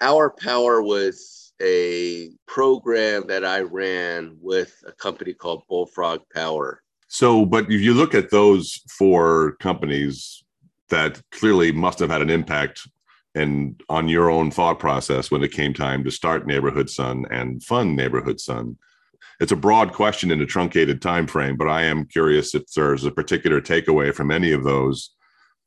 [0.00, 6.82] Our Power was a program that I ran with a company called Bullfrog Power.
[7.08, 10.42] So, but if you look at those four companies
[10.88, 12.86] that clearly must have had an impact
[13.34, 17.62] and on your own thought process when it came time to start Neighborhood Sun and
[17.62, 18.76] fund Neighborhood Sun.
[19.40, 23.04] It's a broad question in a truncated time frame, but I am curious if there's
[23.04, 25.10] a particular takeaway from any of those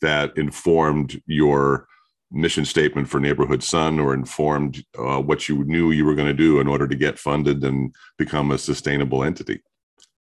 [0.01, 1.87] that informed your
[2.31, 6.33] mission statement for Neighborhood Sun or informed uh, what you knew you were going to
[6.33, 9.61] do in order to get funded and become a sustainable entity?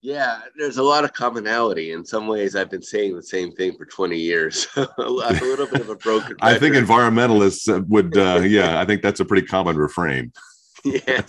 [0.02, 1.92] Yeah, there's a lot of commonality.
[1.92, 4.66] In some ways, I've been saying the same thing for 20 years.
[4.76, 6.38] a little bit of a broken.
[6.42, 10.32] I think environmentalists would, uh, yeah, I think that's a pretty common refrain.
[10.86, 11.24] Yeah.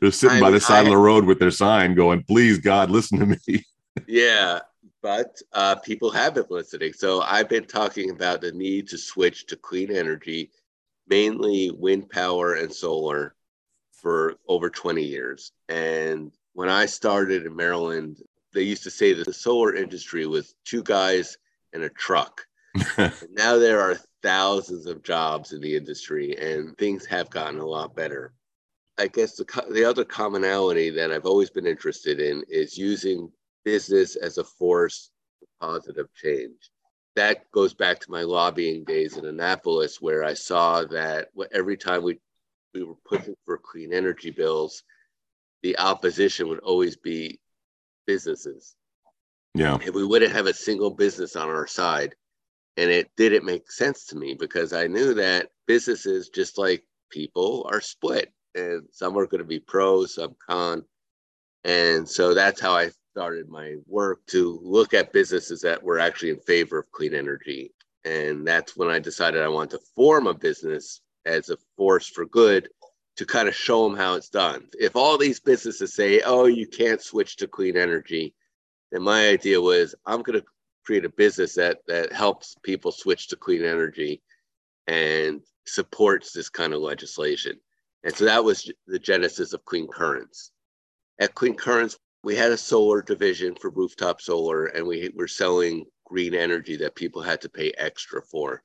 [0.00, 2.56] They're sitting I, by the side I, of the road with their sign going, please,
[2.56, 3.62] God, listen to me.
[4.08, 4.60] yeah
[5.02, 6.92] but uh, people have been listening.
[6.92, 10.50] So I've been talking about the need to switch to clean energy,
[11.08, 13.34] mainly wind power and solar,
[14.00, 15.52] for over 20 years.
[15.68, 20.54] And when I started in Maryland, they used to say that the solar industry was
[20.64, 21.36] two guys
[21.72, 22.46] and a truck.
[23.30, 27.94] now there are thousands of jobs in the industry, and things have gotten a lot
[27.94, 28.32] better.
[28.98, 33.30] I guess the, the other commonality that I've always been interested in is using
[33.64, 36.70] business as a force for positive change.
[37.16, 42.02] That goes back to my lobbying days in Annapolis, where I saw that every time
[42.02, 42.20] we,
[42.72, 44.82] we were pushing for clean energy bills,
[45.62, 47.40] the opposition would always be
[48.06, 48.76] businesses.
[49.54, 49.78] Yeah.
[49.84, 52.14] And we wouldn't have a single business on our side.
[52.76, 57.68] And it didn't make sense to me because I knew that businesses, just like people,
[57.70, 60.84] are split and some are going to be pro, some con.
[61.64, 66.30] And so that's how I started my work to look at businesses that were actually
[66.30, 67.72] in favor of clean energy.
[68.04, 72.24] And that's when I decided I wanted to form a business as a force for
[72.24, 72.68] good
[73.16, 74.66] to kind of show them how it's done.
[74.78, 78.34] If all these businesses say, oh, you can't switch to clean energy,
[78.92, 80.46] then my idea was I'm going to
[80.84, 84.22] create a business that, that helps people switch to clean energy
[84.86, 87.58] and supports this kind of legislation.
[88.04, 90.52] And so that was the genesis of Clean Currents.
[91.20, 95.86] At Clean Currents, we had a solar division for rooftop solar, and we were selling
[96.04, 98.62] green energy that people had to pay extra for.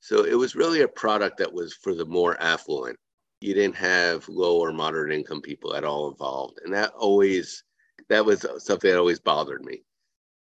[0.00, 2.98] So it was really a product that was for the more affluent.
[3.40, 6.58] You didn't have low or moderate income people at all involved.
[6.64, 7.62] And that always,
[8.08, 9.82] that was something that always bothered me.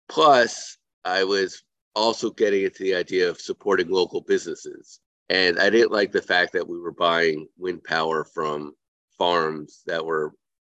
[0.07, 1.63] Plus, I was
[1.95, 4.99] also getting into the idea of supporting local businesses.
[5.29, 8.73] And I didn't like the fact that we were buying wind power from
[9.17, 10.33] farms that were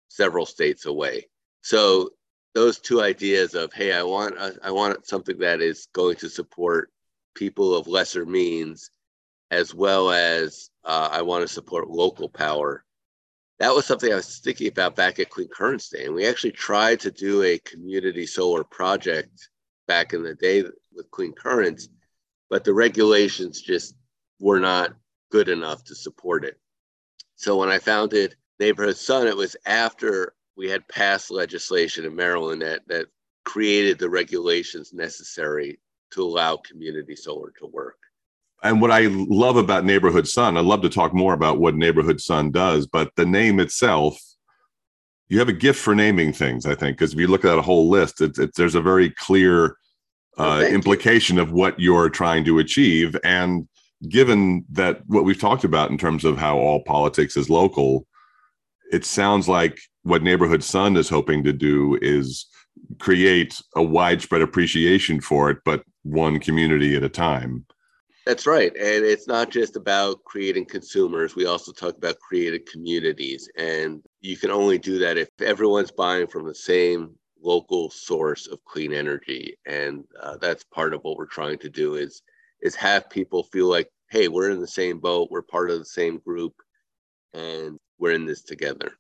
[0.09, 1.29] several states away.
[1.63, 2.11] So
[2.55, 6.91] those two ideas of hey, I want I want something that is going to support
[7.35, 8.91] people of lesser means,
[9.51, 12.85] as well as uh, I want to support local power.
[13.59, 16.51] That was something I was thinking about back at Clean Currents Day, and we actually
[16.51, 19.49] tried to do a community solar project
[19.87, 21.89] back in the day with Clean Currents,
[22.51, 23.95] but the regulations just
[24.41, 24.95] were not
[25.31, 26.59] good enough to support it.
[27.37, 32.63] So when I founded Neighborhood Sun, it was after we had passed legislation in Maryland
[32.63, 33.07] that, that
[33.45, 35.79] created the regulations necessary
[36.13, 37.97] to allow community solar to work.
[38.63, 42.21] And what I love about Neighborhood Sun, I'd love to talk more about what Neighborhood
[42.21, 44.21] Sun does, but the name itself,
[45.29, 47.63] you have a gift for naming things, I think, because if you look at a
[47.63, 49.77] whole list, it's, it's, there's a very clear
[50.39, 51.43] uh, implication you.
[51.43, 53.17] of what you're trying to achieve.
[53.25, 53.69] And
[54.09, 58.07] given that what we've talked about in terms of how all politics is local,
[58.93, 62.47] it sounds like what Neighborhood Sun is hoping to do is
[62.99, 67.65] create a widespread appreciation for it, but one community at a time.
[68.27, 68.73] That's right.
[68.77, 71.35] And it's not just about creating consumers.
[71.35, 73.49] We also talk about creating communities.
[73.57, 78.65] And you can only do that if everyone's buying from the same local source of
[78.65, 79.57] clean energy.
[79.67, 82.23] And uh, that's part of what we're trying to do is
[82.61, 85.85] is have people feel like, hey, we're in the same boat, we're part of the
[85.85, 86.55] same group,
[87.35, 88.93] and we're in this together.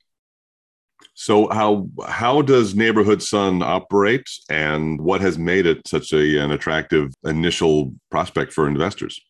[1.15, 6.51] So how how does Neighborhood Sun operate, and what has made it such a, an
[6.53, 9.21] attractive initial prospect for investors?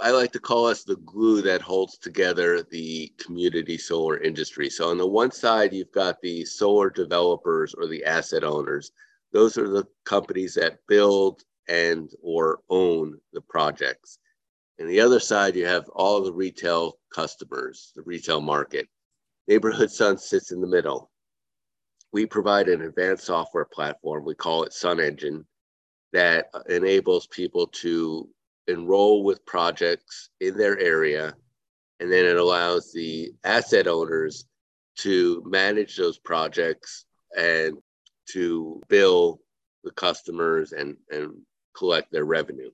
[0.00, 4.70] I like to call us the glue that holds together the community solar industry.
[4.70, 8.92] So on the one side, you've got the solar developers or the asset owners.
[9.32, 14.18] Those are the companies that build and or own the projects.
[14.78, 18.88] And the other side, you have all the retail customers, the retail market.
[19.48, 21.10] Neighborhood Sun sits in the middle.
[22.12, 25.46] We provide an advanced software platform, we call it Sun Engine,
[26.12, 28.28] that enables people to
[28.66, 31.34] enroll with projects in their area.
[31.98, 34.46] And then it allows the asset owners
[34.98, 37.06] to manage those projects
[37.36, 37.78] and
[38.32, 39.40] to bill
[39.82, 41.32] the customers and, and
[41.74, 42.70] collect their revenue.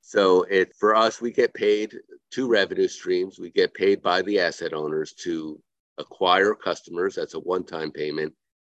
[0.00, 1.94] So it for us, we get paid
[2.32, 3.38] two revenue streams.
[3.38, 5.60] We get paid by the asset owners to
[5.98, 7.14] acquire customers.
[7.14, 8.32] That's a one-time payment.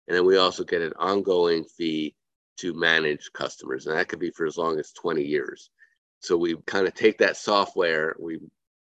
[0.08, 2.14] And then we also get an ongoing fee
[2.58, 3.86] to manage customers.
[3.86, 5.70] And that could be for as long as 20 years.
[6.20, 8.38] So we kind of take that software, we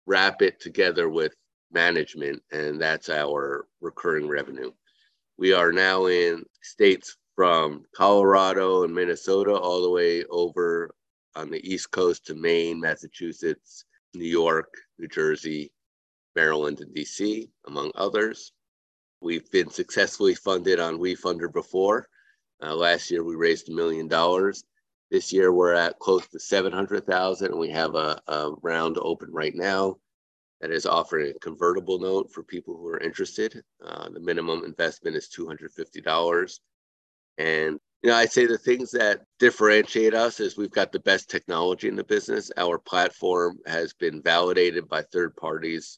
[0.06, 1.34] wrap it together with
[1.72, 4.72] management, and that's our recurring revenue.
[5.38, 10.96] We are now in states from Colorado and Minnesota all the way over
[11.36, 15.72] on the East Coast to Maine, Massachusetts, New York, New Jersey,
[16.38, 18.52] Maryland, and DC, among others.
[19.22, 22.08] We've been successfully funded on WeFunder before.
[22.62, 24.64] Uh, last year, we raised a million dollars.
[25.10, 29.56] This year, we're at close to 700,000, and we have a, a round open right
[29.56, 29.96] now
[30.62, 33.64] that is offering a convertible note for people who are interested.
[33.84, 36.60] Uh, the minimum investment is $250.
[37.40, 41.32] And you know, I'd say the things that differentiate us is we've got the best
[41.32, 42.52] technology in the business.
[42.58, 45.98] Our platform has been validated by third parties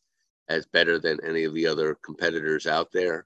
[0.50, 3.26] as better than any of the other competitors out there.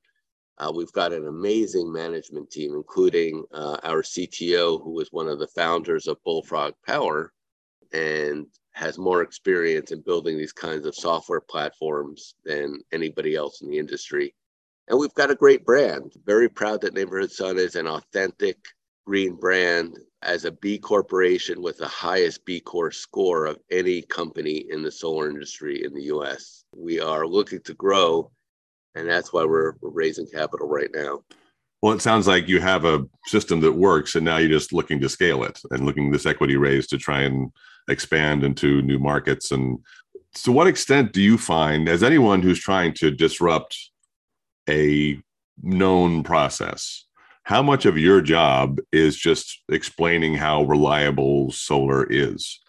[0.57, 5.39] Uh, we've got an amazing management team, including uh, our CTO, who was one of
[5.39, 7.33] the founders of Bullfrog Power
[7.91, 13.69] and has more experience in building these kinds of software platforms than anybody else in
[13.69, 14.33] the industry.
[14.87, 16.11] And we've got a great brand.
[16.25, 18.57] Very proud that Neighborhood Sun is an authentic
[19.05, 24.65] green brand as a B corporation with the highest B Corp score of any company
[24.69, 26.63] in the solar industry in the US.
[26.75, 28.31] We are looking to grow,
[28.95, 31.23] and that's why we're, we're raising capital right now.
[31.81, 35.01] Well, it sounds like you have a system that works, and now you're just looking
[35.01, 37.51] to scale it and looking this equity raise to try and
[37.89, 39.51] expand into new markets.
[39.51, 39.79] And
[40.35, 43.77] to what extent do you find, as anyone who's trying to disrupt
[44.69, 45.21] a
[45.61, 47.05] known process,
[47.43, 52.59] how much of your job is just explaining how reliable solar is?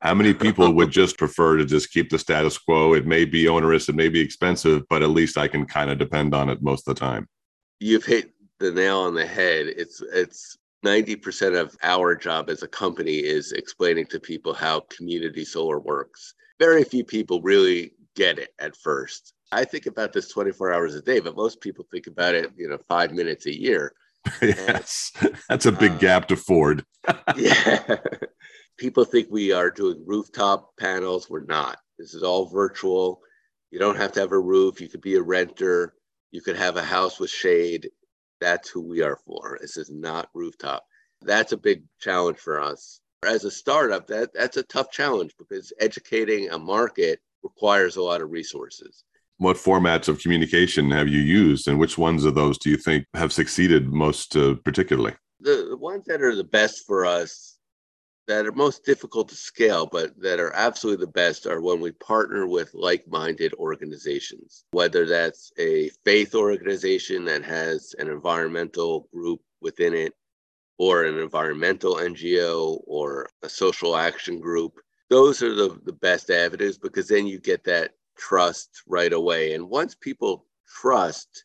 [0.00, 2.94] How many people would just prefer to just keep the status quo?
[2.94, 5.98] It may be onerous, it may be expensive, but at least I can kind of
[5.98, 7.28] depend on it most of the time.
[7.80, 9.66] You've hit the nail on the head.
[9.66, 15.44] It's it's 90% of our job as a company is explaining to people how community
[15.44, 16.34] solar works.
[16.58, 19.32] Very few people really get it at first.
[19.52, 22.68] I think about this 24 hours a day, but most people think about it, you
[22.68, 23.94] know, five minutes a year.
[24.42, 25.12] yes,
[25.48, 26.84] that's a big uh, gap to ford.
[27.36, 27.96] yeah.
[28.78, 31.30] People think we are doing rooftop panels.
[31.30, 31.78] We're not.
[31.98, 33.20] This is all virtual.
[33.70, 34.80] You don't have to have a roof.
[34.80, 35.94] You could be a renter.
[36.32, 37.90] You could have a house with shade.
[38.40, 39.58] That's who we are for.
[39.60, 40.84] This is not rooftop.
[41.22, 43.00] That's a big challenge for us.
[43.24, 48.20] As a startup, that, that's a tough challenge because educating a market requires a lot
[48.20, 49.04] of resources.
[49.38, 53.04] What formats of communication have you used, and which ones of those do you think
[53.14, 55.14] have succeeded most uh, particularly?
[55.40, 57.54] The, ones that are the best for us
[58.26, 61.92] that are most difficult to scale, but that are absolutely the best are when we
[61.92, 69.40] partner with like minded organizations, whether that's a faith organization that has an environmental group
[69.60, 70.14] within it,
[70.78, 74.72] or an environmental NGO, or a social action group.
[75.10, 79.54] Those are the, the best avenues because then you get that trust right away.
[79.54, 80.46] And once people
[80.80, 81.44] trust,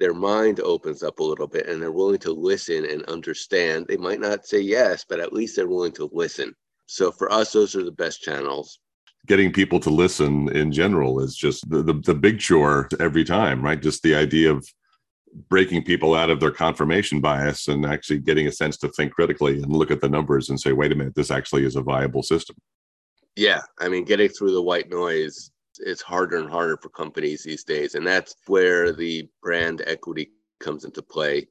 [0.00, 3.86] their mind opens up a little bit and they're willing to listen and understand.
[3.86, 6.54] They might not say yes, but at least they're willing to listen.
[6.86, 8.80] So for us, those are the best channels.
[9.28, 13.62] Getting people to listen in general is just the, the, the big chore every time,
[13.62, 13.80] right?
[13.80, 14.66] Just the idea of
[15.48, 19.62] breaking people out of their confirmation bias and actually getting a sense to think critically
[19.62, 22.24] and look at the numbers and say, wait a minute, this actually is a viable
[22.24, 22.56] system.
[23.36, 23.60] Yeah.
[23.78, 27.94] I mean, getting through the white noise it's harder and harder for companies these days.
[27.94, 31.48] And that's where the brand equity comes into play.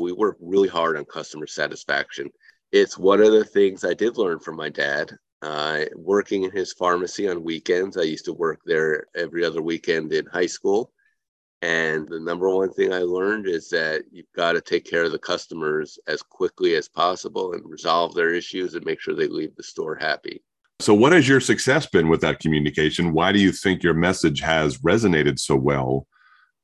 [0.00, 2.30] We work really hard on customer satisfaction.
[2.72, 5.12] It's one of the things I did learn from my dad.
[5.42, 10.12] Uh, working in his pharmacy on weekends, I used to work there every other weekend
[10.12, 10.92] in high school.
[11.62, 15.12] And the number one thing I learned is that you've got to take care of
[15.12, 19.54] the customers as quickly as possible and resolve their issues and make sure they leave
[19.56, 20.42] the store happy.
[20.80, 23.12] So, what has your success been with that communication?
[23.12, 26.06] Why do you think your message has resonated so well?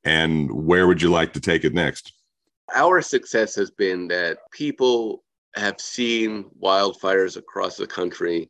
[0.03, 2.13] And where would you like to take it next?
[2.75, 5.23] Our success has been that people
[5.55, 8.49] have seen wildfires across the country.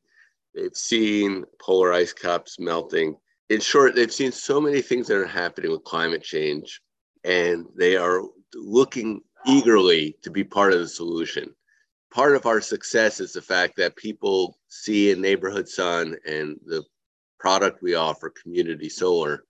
[0.55, 3.15] They've seen polar ice caps melting.
[3.49, 6.81] In short, they've seen so many things that are happening with climate change,
[7.23, 8.23] and they are
[8.55, 11.53] looking eagerly to be part of the solution
[12.11, 16.83] part of our success is the fact that people see in Neighborhood Sun and the
[17.39, 19.45] product we offer, Community Solar,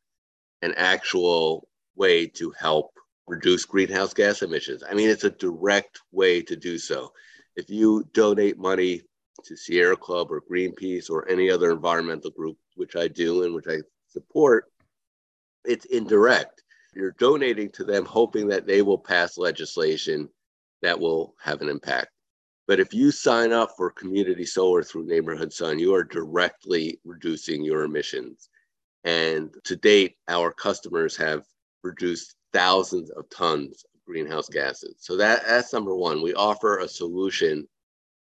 [0.62, 2.92] an actual way to help
[3.28, 4.84] reduce greenhouse gas emissions.
[4.88, 7.12] I mean, it's a direct way to do so.
[7.56, 9.02] If you donate money
[9.44, 13.68] to Sierra Club or Greenpeace or any other environmental group, which I do and which
[13.68, 14.66] I support,
[15.66, 16.64] it's indirect.
[16.94, 20.30] You're donating to them, hoping that they will pass legislation
[20.82, 22.10] that will have an impact.
[22.72, 27.66] But if you sign up for community solar through Neighborhood Sun, you are directly reducing
[27.66, 28.48] your emissions.
[29.04, 31.44] And to date, our customers have
[31.84, 34.96] reduced thousands of tons of greenhouse gases.
[35.00, 36.22] So that, that's number one.
[36.22, 37.68] We offer a solution,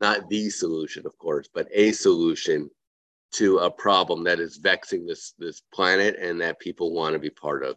[0.01, 2.69] not the solution, of course, but a solution
[3.31, 7.31] to a problem that is vexing this, this planet and that people want to be
[7.31, 7.75] part of.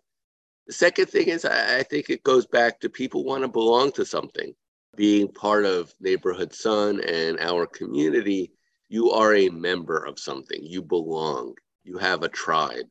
[0.66, 3.92] The second thing is, I, I think it goes back to people want to belong
[3.92, 4.54] to something
[4.97, 8.53] being part of Neighborhood Sun and our community,
[8.88, 10.61] you are a member of something.
[10.62, 11.55] You belong.
[11.84, 12.88] You have a tribe.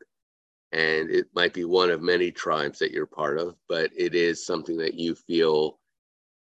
[0.71, 4.45] And it might be one of many tribes that you're part of, but it is
[4.45, 5.79] something that you feel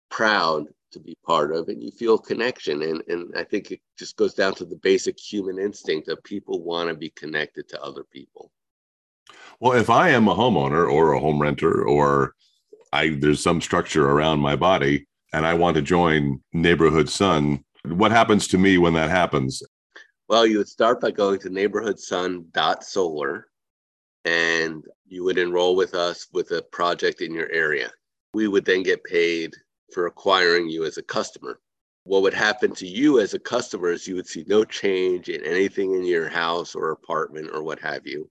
[0.09, 4.15] proud to be part of and you feel connection and and i think it just
[4.15, 8.03] goes down to the basic human instinct of people want to be connected to other
[8.03, 8.51] people
[9.59, 12.35] well if i am a homeowner or a home renter or
[12.91, 18.11] i there's some structure around my body and i want to join neighborhood sun what
[18.11, 19.61] happens to me when that happens
[20.29, 23.47] well you would start by going to neighborhoodsun.solar
[24.25, 27.91] and you would enroll with us with a project in your area
[28.33, 29.53] we would then get paid
[29.93, 31.59] for acquiring you as a customer.
[32.03, 35.45] What would happen to you as a customer is you would see no change in
[35.45, 38.29] anything in your house or apartment or what have you,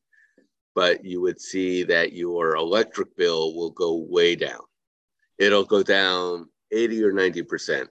[0.75, 4.61] but you would see that your electric bill will go way down.
[5.39, 7.89] It'll go down 80 or 90%.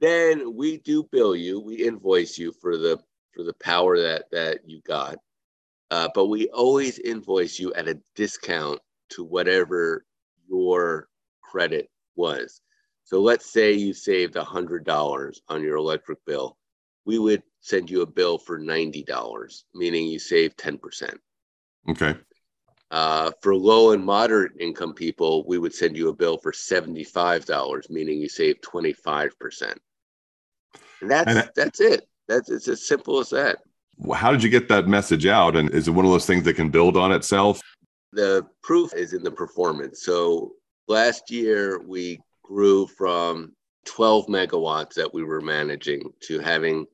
[0.00, 2.98] Then we do bill you, we invoice you for the
[3.34, 5.18] for the power that that you got.
[5.90, 8.78] Uh, but we always invoice you at a discount
[9.10, 10.04] to whatever
[10.48, 11.08] your
[11.42, 12.60] credit was.
[13.04, 16.58] So let's say you saved $100 on your electric bill.
[17.06, 21.14] We would send you a bill for $90, meaning you saved 10%.
[21.88, 22.14] Okay.
[22.90, 27.90] Uh, for low and moderate income people, we would send you a bill for $75,
[27.90, 29.74] meaning you save 25%.
[31.00, 32.08] And that's, and that's it.
[32.28, 33.58] That's it's as simple as that.
[34.14, 35.56] How did you get that message out?
[35.56, 37.60] And is it one of those things that can build on itself?
[38.12, 40.02] The proof is in the performance.
[40.02, 40.52] So
[40.86, 46.86] last year we grew from 12 megawatts that we were managing to having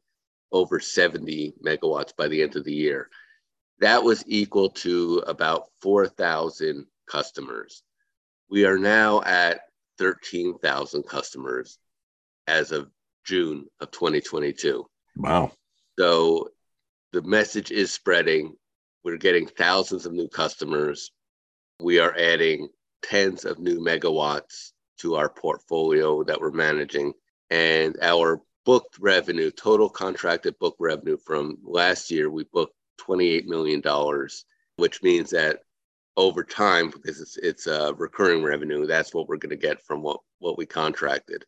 [0.52, 3.10] over 70 megawatts by the end of the year.
[3.80, 7.82] That was equal to about 4,000 customers.
[8.50, 9.62] We are now at
[9.98, 11.78] 13,000 customers
[12.46, 12.90] as of
[13.24, 14.86] June of 2022.
[15.16, 15.52] Wow.
[15.98, 16.50] So
[17.12, 18.56] the message is spreading.
[19.04, 21.10] We're getting thousands of new customers.
[21.80, 22.68] We are adding
[23.02, 27.12] tens of new megawatts to our portfolio that we're managing.
[27.50, 33.82] And our booked revenue, total contracted book revenue from last year, we booked $28 million,
[34.76, 35.60] which means that
[36.16, 40.02] over time, because it's, it's a recurring revenue, that's what we're going to get from
[40.02, 41.44] what, what we contracted.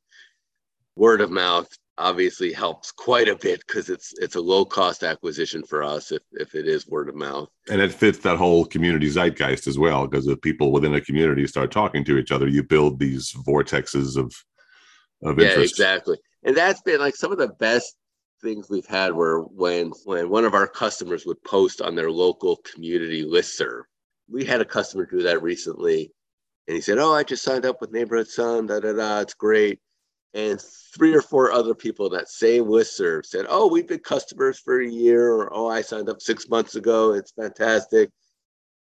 [0.97, 1.68] Word of mouth
[1.99, 6.22] obviously helps quite a bit because it's it's a low cost acquisition for us if,
[6.32, 7.49] if it is word of mouth.
[7.68, 11.47] And it fits that whole community zeitgeist as well because if people within a community
[11.47, 14.32] start talking to each other you build these vortexes of
[15.22, 16.18] of yeah exactly.
[16.42, 17.97] And that's been like some of the best
[18.43, 22.57] things we've had were when when one of our customers would post on their local
[22.57, 23.82] community listserv
[24.30, 26.12] we had a customer do that recently
[26.68, 29.34] and he said oh i just signed up with neighborhood sun da da da it's
[29.34, 29.80] great
[30.37, 34.80] and three or four other people that same listserv said, "Oh, we've been customers for
[34.80, 37.14] a year," or "Oh, I signed up six months ago.
[37.14, 38.11] It's fantastic."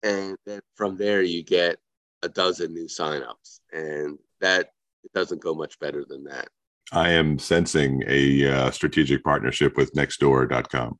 [0.03, 1.77] And then from there, you get
[2.23, 4.71] a dozen new signups, and that
[5.03, 6.47] it doesn't go much better than that.
[6.91, 10.99] I am sensing a uh, strategic partnership with Nextdoor.com.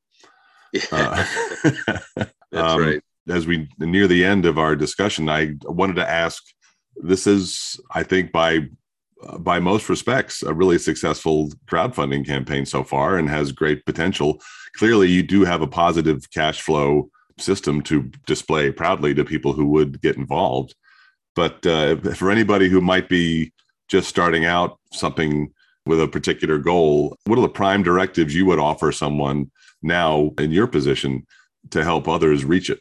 [0.72, 1.26] Yeah, uh,
[2.16, 3.02] that's um, right.
[3.28, 6.42] As we near the end of our discussion, I wanted to ask.
[6.98, 8.68] This is, I think, by
[9.26, 14.40] uh, by most respects, a really successful crowdfunding campaign so far and has great potential.
[14.76, 19.66] Clearly, you do have a positive cash flow system to display proudly to people who
[19.66, 20.74] would get involved.
[21.34, 23.52] But uh, for anybody who might be
[23.88, 25.52] just starting out something
[25.86, 29.50] with a particular goal, what are the prime directives you would offer someone
[29.82, 31.26] now in your position
[31.70, 32.80] to help others reach it?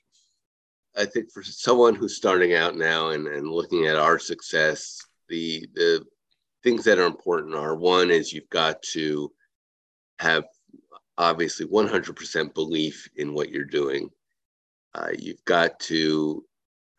[0.98, 5.68] I think for someone who's starting out now and, and looking at our success, the
[5.74, 6.06] the
[6.64, 9.32] things that are important are one is you've got to
[10.20, 10.46] have
[11.18, 14.10] obviously 100% belief in what you're doing.
[14.96, 16.44] Uh, you've got to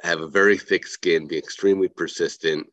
[0.02, 2.66] have a very thick skin, be extremely persistent.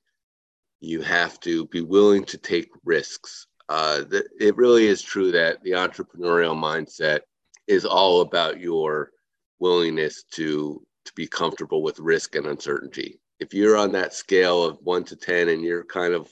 [0.84, 3.48] You have to be willing to take risks.
[3.70, 4.04] Uh,
[4.38, 7.22] it really is true that the entrepreneurial mindset
[7.68, 9.12] is all about your
[9.60, 13.22] willingness to to be comfortable with risk and uncertainty.
[13.40, 16.30] If you're on that scale of one to ten and you're kind of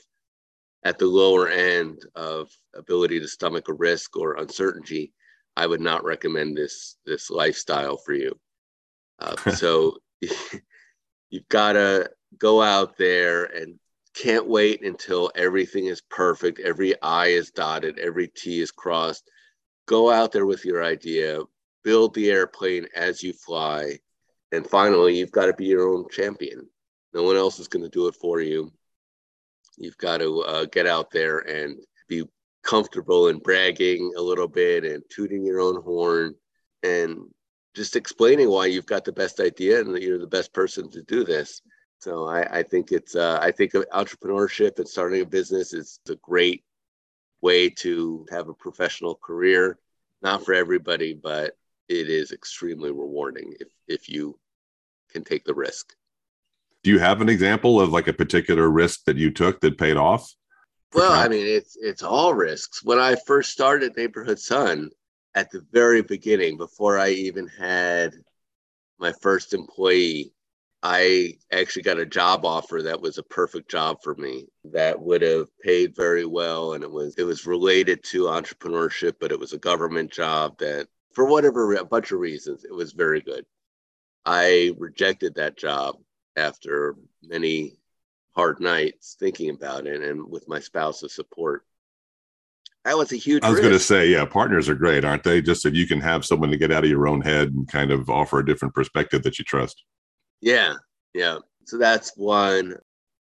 [0.84, 5.14] at the lower end of ability to stomach a risk or uncertainty,
[5.56, 8.38] I would not recommend this this lifestyle for you.
[9.18, 10.00] Uh, so
[11.30, 13.80] you've got to go out there and
[14.14, 19.30] can't wait until everything is perfect, every I is dotted, every T is crossed.
[19.88, 21.40] Go out there with your idea,
[21.84, 24.00] build the airplane as you fly,
[24.52, 26.68] and finally, you've got to be your own champion.
[27.14, 28.72] No one else is going to do it for you.
[29.78, 32.26] You've got to uh, get out there and be
[32.64, 36.36] comfortable in bragging a little bit and tooting your own horn
[36.84, 37.18] and
[37.76, 41.02] just explaining why you've got the best idea and that you're the best person to
[41.04, 41.62] do this.
[42.02, 46.16] So I, I think it's uh, I think entrepreneurship and starting a business is a
[46.16, 46.64] great
[47.42, 49.78] way to have a professional career.
[50.24, 51.58] Not for everybody, but
[51.90, 54.40] it is extremely rewarding if if you
[55.12, 55.94] can take the risk.
[56.84, 59.98] Do you have an example of like a particular risk that you took that paid
[59.98, 60.34] off?
[60.94, 62.84] Well, I mean, it's it's all risks.
[62.84, 64.90] When I first started Neighborhood Sun,
[65.36, 68.14] at the very beginning, before I even had
[69.00, 70.34] my first employee,
[70.84, 75.22] I actually got a job offer that was a perfect job for me that would
[75.22, 79.54] have paid very well and it was it was related to entrepreneurship but it was
[79.54, 83.46] a government job that for whatever a bunch of reasons it was very good.
[84.26, 85.98] I rejected that job
[86.36, 87.78] after many
[88.36, 91.64] hard nights thinking about it and with my spouse's support.
[92.86, 93.44] That was a huge.
[93.44, 95.42] I was going to say, yeah, partners are great, aren't they?
[95.42, 97.92] Just if you can have someone to get out of your own head and kind
[97.92, 99.84] of offer a different perspective that you trust.
[100.42, 100.76] Yeah,
[101.14, 101.40] yeah.
[101.66, 102.76] So that's one.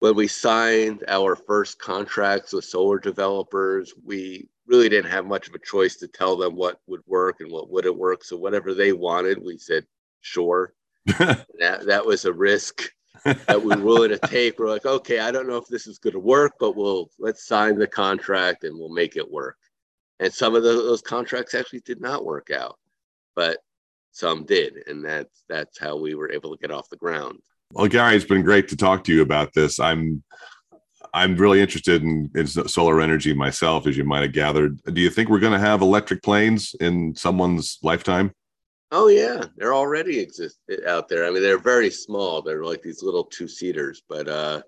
[0.00, 5.54] When we signed our first contracts with solar developers, we really didn't have much of
[5.54, 8.22] a choice to tell them what would work and what wouldn't work.
[8.22, 9.86] So whatever they wanted, we said,
[10.20, 10.74] sure.
[11.06, 12.82] that that was a risk
[13.24, 14.58] that we were willing to take.
[14.58, 17.46] We're like, okay, I don't know if this is going to work, but we'll let's
[17.46, 19.56] sign the contract and we'll make it work.
[20.18, 22.78] And some of the, those contracts actually did not work out,
[23.34, 23.58] but
[24.16, 27.38] some did, and that's that's how we were able to get off the ground.
[27.72, 29.78] Well, Gary, it's been great to talk to you about this.
[29.78, 30.22] I'm
[31.12, 34.80] I'm really interested in, in solar energy myself, as you might have gathered.
[34.84, 38.32] Do you think we're going to have electric planes in someone's lifetime?
[38.90, 41.26] Oh yeah, they're already exist out there.
[41.26, 42.40] I mean, they're very small.
[42.40, 44.62] They're like these little two seaters, but uh,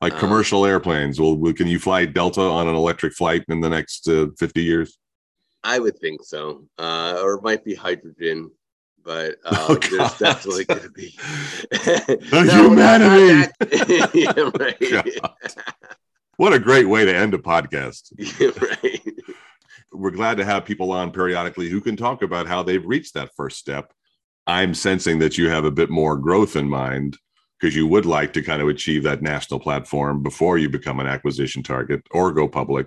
[0.00, 1.20] like um, commercial airplanes.
[1.20, 4.98] Well, can you fly Delta on an electric flight in the next uh, fifty years?
[5.64, 8.50] I would think so, uh, or it might be hydrogen,
[9.02, 11.14] but uh, oh, there's definitely going to be
[11.70, 13.50] the no, humanity.
[14.14, 15.54] yeah, right.
[16.36, 18.12] what a great way to end a podcast.
[18.18, 19.00] Yeah, right
[19.94, 23.34] we're glad to have people on periodically who can talk about how they've reached that
[23.36, 23.92] first step.
[24.46, 27.16] I'm sensing that you have a bit more growth in mind
[27.58, 31.06] because you would like to kind of achieve that national platform before you become an
[31.06, 32.86] acquisition target or go public.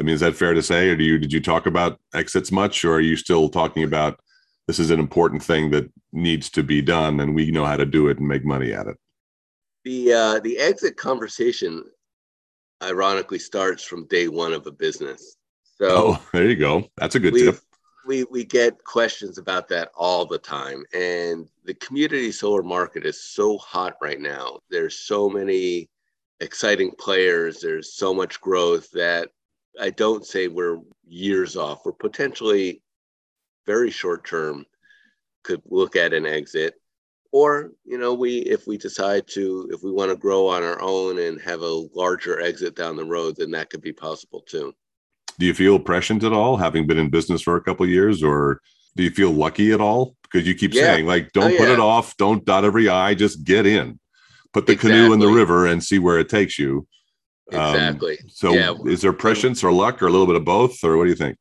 [0.00, 0.88] I mean, is that fair to say?
[0.88, 4.20] Or do you did you talk about exits much, or are you still talking about
[4.66, 7.86] this is an important thing that needs to be done, and we know how to
[7.86, 8.96] do it and make money at it?
[9.84, 11.84] The uh, the exit conversation,
[12.82, 15.36] ironically, starts from day one of a business.
[15.78, 16.88] So oh, there you go.
[16.96, 17.58] That's a good tip.
[18.06, 23.22] We we get questions about that all the time, and the community solar market is
[23.22, 24.60] so hot right now.
[24.70, 25.88] There's so many
[26.40, 27.60] exciting players.
[27.60, 29.30] There's so much growth that
[29.80, 31.84] I don't say we're years off.
[31.84, 32.82] We're potentially
[33.66, 34.66] very short term
[35.42, 36.74] could look at an exit
[37.32, 40.80] or you know we if we decide to if we want to grow on our
[40.80, 44.72] own and have a larger exit down the road then that could be possible too
[45.38, 48.60] do you feel prescient at all having been in business for a couple years or
[48.96, 50.82] do you feel lucky at all because you keep yeah.
[50.82, 51.74] saying like don't oh, put yeah.
[51.74, 53.98] it off don't dot every i just get in
[54.52, 55.00] put the exactly.
[55.00, 56.86] canoe in the river and see where it takes you
[57.54, 58.74] exactly um, so yeah.
[58.86, 61.16] is there prescience or luck or a little bit of both or what do you
[61.16, 61.36] think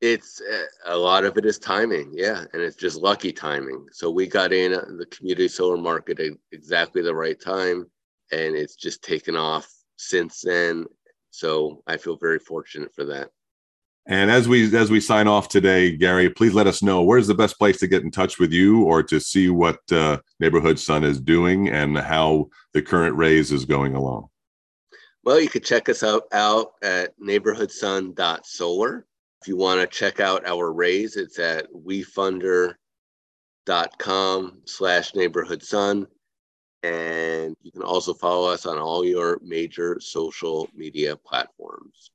[0.00, 4.10] it's uh, a lot of it is timing yeah and it's just lucky timing so
[4.10, 7.86] we got in the community solar market at exactly the right time
[8.32, 10.84] and it's just taken off since then
[11.34, 13.30] so I feel very fortunate for that.
[14.06, 17.34] And as we as we sign off today, Gary, please let us know where's the
[17.34, 21.02] best place to get in touch with you or to see what uh, Neighborhood Sun
[21.02, 24.28] is doing and how the current raise is going along.
[25.24, 29.06] Well, you could check us out out at neighborhoodsun.solar.
[29.40, 32.76] If you want to check out our raise, it's at wefunder.com
[34.66, 36.06] slash neighborhoodsun.
[36.82, 42.10] And you can also follow us on all your major social media platforms.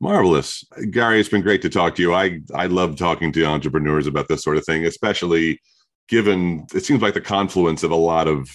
[0.00, 0.64] Marvelous.
[0.90, 2.12] Gary, it's been great to talk to you.
[2.12, 5.62] I, I love talking to entrepreneurs about this sort of thing, especially
[6.08, 8.50] given it seems like the confluence of a lot of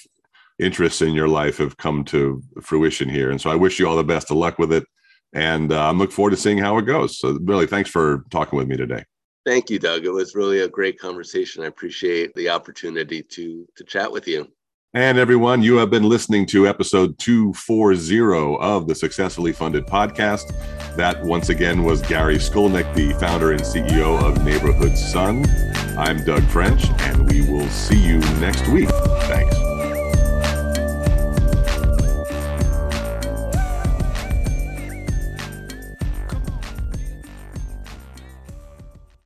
[0.59, 3.31] interests in your life have come to fruition here.
[3.31, 4.85] And so I wish you all the best of luck with it.
[5.33, 7.19] And uh, I'm looking forward to seeing how it goes.
[7.19, 9.05] So, really, thanks for talking with me today.
[9.45, 10.05] Thank you, Doug.
[10.05, 11.63] It was really a great conversation.
[11.63, 14.47] I appreciate the opportunity to to chat with you.
[14.95, 20.47] And everyone, you have been listening to episode 240 of the Successfully Funded podcast.
[20.95, 25.45] That once again was Gary Skulnik, the founder and CEO of Neighborhood Sun.
[25.95, 28.89] I'm Doug French, and we will see you next week.
[28.89, 29.68] Thanks.